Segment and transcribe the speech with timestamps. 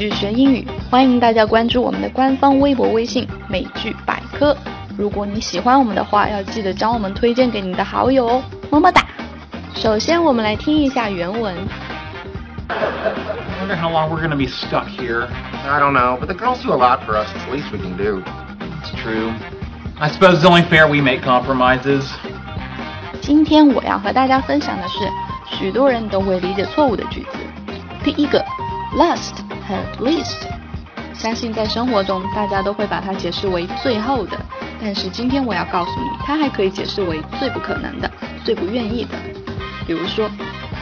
[0.00, 4.56] 剧学英语，欢迎大家关注我们的官方微博、微信“美剧百科”。
[4.96, 9.04] 如果你喜欢我们的话，要记得将我们推荐给你的好友哦，么么哒！
[9.74, 11.54] 首先，我们来听一下原文。
[12.70, 15.26] I wonder how long we're gonna be stuck here.
[15.68, 17.26] I don't know, but the girls do a lot for us.
[17.34, 18.22] It's the least we can do.
[18.80, 19.34] It's true.
[20.00, 22.04] I suppose it's only fair we make compromises.
[23.20, 27.38] 今天我要和大家分享的是许多人都会理解错误的句子。
[28.02, 28.42] 第一个
[28.96, 29.34] ，last
[29.66, 30.46] 和 least，
[31.14, 34.38] 相信在生活中大家都会把它解释为最后的，
[34.80, 38.10] 但是今天我要告诉你，它还可以解释为最不可能的、
[38.44, 39.16] 最不愿意的。
[39.86, 40.30] 比如说，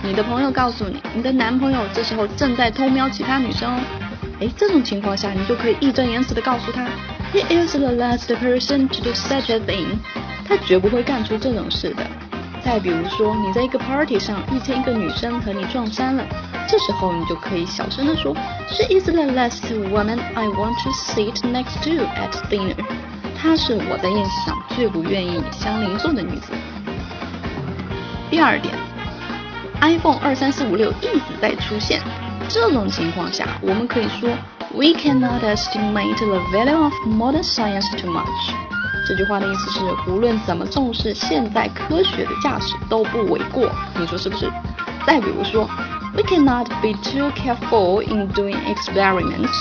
[0.03, 3.81] 你的朋友告诉你，你的男朋友这时候正在偷瞄其他女生哦，
[4.41, 6.87] 哎，这种情况下你就可以义正言辞的告诉他
[7.33, 9.99] ，He is the last person to do such a thing，
[10.47, 12.03] 他绝不会干出这种事的。
[12.63, 16.25] 再比如说，你在一个 party 上遇见一个女生和你撞衫了，
[16.69, 18.35] 这时候你就可以小声的说
[18.69, 22.77] ，She is the last woman I want to sit next to at dinner。
[23.41, 26.53] 她是我在宴席上最不愿意相邻坐的女子。
[28.31, 28.75] 第二点
[29.81, 32.03] ，iPhone 二三四五六一直在出现，
[32.51, 34.29] 这种情况下，我们可以说
[34.75, 38.53] ，We cannot estimate the value of modern science too much。
[39.07, 44.51] 这句话的意思是，无论怎么重视现代科学的价值都不为过，你说是不是？
[45.07, 45.67] 再比如说
[46.19, 49.55] ，We cannot be too careful in doing experiments。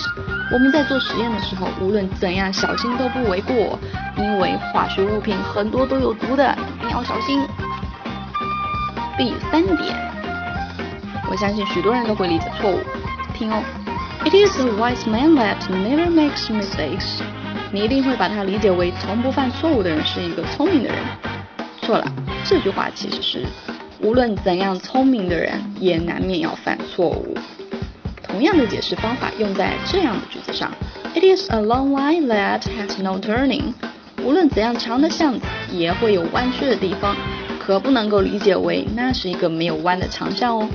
[0.51, 3.77] 我们在做实验的时候，无论怎样小心都不为过，
[4.17, 7.45] 因为化学物品很多都有毒的，一定要小心。
[9.19, 9.95] 第三点，
[11.29, 12.79] 我相信许多人都会理解错误，
[13.35, 13.61] 听哦
[14.25, 17.21] ，It is a wise man that never makes mistakes。
[17.71, 20.97] 你一定会把它理解为从不犯错误的人是一个聪明的人。
[21.83, 22.05] 错了，
[22.43, 23.45] 这句话其实是
[24.01, 27.35] 无论怎样聪明的人也难免要犯错误。
[28.23, 30.71] 同样的解释方法用在这样的句子上
[31.15, 33.73] ：It is a long line that has no turning。
[34.23, 37.15] 无论怎样长的巷子也会有弯曲的地方，
[37.59, 40.69] 可不能够理解为那是一个没有弯的长巷哦。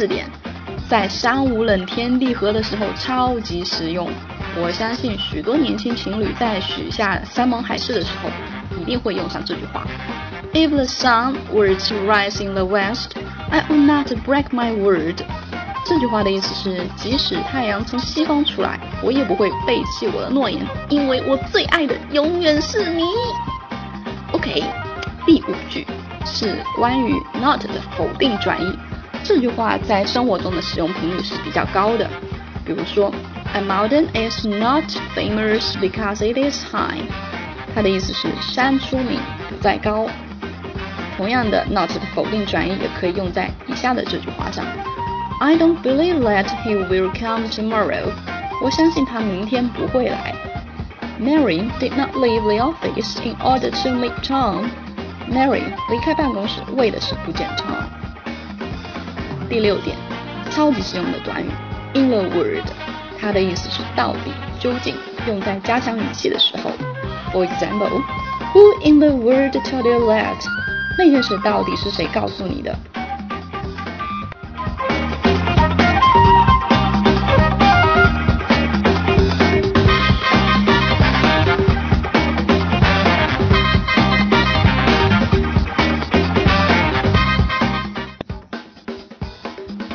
[0.00, 0.24] 四点，
[0.88, 4.08] 在山无冷天地合的时候超级实用。
[4.56, 8.30] 我相信许多年轻情侣在许下山盟海誓的时候，
[8.80, 9.86] 一定会用上这句话
[10.54, 13.10] ：If the sun were to rise in the west,
[13.50, 15.20] I would not break my word。
[15.84, 23.02] 这句话的意思是，即使太阳从西方出来，我也不会背弃我的诺言，因为我最爱的永远是你。
[24.32, 24.64] OK，
[25.26, 25.86] 第五句
[26.24, 28.78] 是关于 not 的否定转义。
[29.23, 32.09] 这句话在生活中的使用频率是比较高的，
[32.65, 33.11] 比如说，
[33.53, 34.83] A mountain is not
[35.15, 37.01] famous because it is high，
[37.73, 40.07] 它的意思是山出名不在高。
[41.17, 44.65] 同样的，not 的否定转义也可以用在以下的这句话上：
[45.39, 48.11] I don't believe that he will come tomorrow。
[48.61, 50.35] 我相信他明天不会来。
[51.19, 57.98] Mary did not leave the office in order to meet Tom。Mary 离开办公室为的是不见 Tom。
[59.50, 59.96] 第六点，
[60.48, 61.50] 超级实用的短语
[61.94, 62.64] ，in the word，
[63.20, 64.30] 它的意思是到底、
[64.60, 64.94] 究竟，
[65.26, 66.70] 用在加强语气的时候。
[67.32, 70.36] For example，Who in the world told you that？
[70.96, 72.78] 那件事到底是谁告诉你的？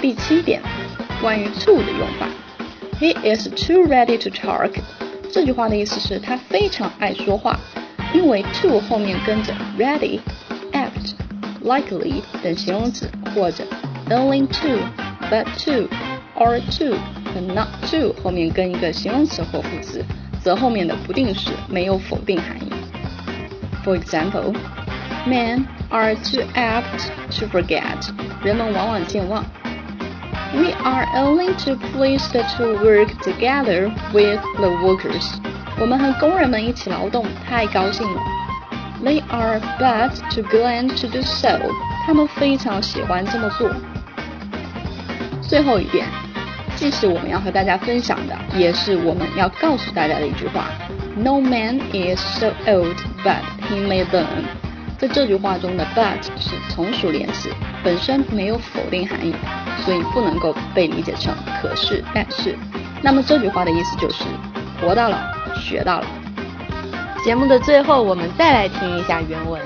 [0.05, 0.63] 第七点，
[1.21, 2.29] 关于 to 的用法，
[2.99, 4.71] He is too ready to talk。
[5.33, 7.59] 这句话的意思是，他非常爱说话，
[8.13, 13.65] 因为 to 后面跟着 ready、apt、likely 等形容词，或者
[14.09, 16.97] only to、but to、or to
[17.33, 20.05] 和 not to 后面跟一个形容词或副词，
[20.43, 22.73] 则后面的不定式没有否定含义。
[23.85, 24.55] For example,
[25.27, 27.09] men are too apt
[27.39, 28.11] to forget。
[28.43, 29.45] 人们往往健忘。
[30.55, 35.41] We are only too pleased to work together with the workers.
[35.79, 38.21] 我们和工人们一起劳动，太高兴了。
[39.03, 41.59] They are but too glad to do so.
[42.05, 43.71] 他们非常喜欢这么做。
[45.41, 46.07] 最后一点，
[46.77, 50.67] 既是我们要和大家分享的，也是我们要告诉大家的一句话：
[51.17, 54.45] No man is so old but he may learn.
[54.99, 57.49] 在这句话中的 but 是从属连词，
[57.85, 59.35] 本身没有否定含义，
[59.85, 62.57] 所以不能够被理解成可是、但是。
[63.03, 64.25] 那么这句话的意思就是
[64.81, 65.17] 活到老，
[65.55, 66.07] 学到老。
[67.25, 69.61] 节目的最后，我们再来听一下原文。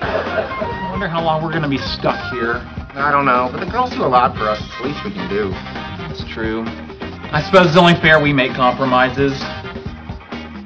[0.00, 2.60] I wonder how long we're gonna be stuck here.
[2.94, 4.58] I don't know, but the girls do a lot for us.
[4.60, 5.54] It's the least we can do.
[6.10, 6.64] It's true.
[7.32, 9.32] I suppose it's only fair we make compromises.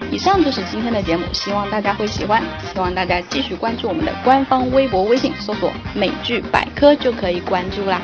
[0.09, 2.41] 以上就是今天的节目，希望大家会喜欢。
[2.73, 8.01] 希望大家继续关注我们的官方微博、微信，搜索“美剧百科”就可以关注啦。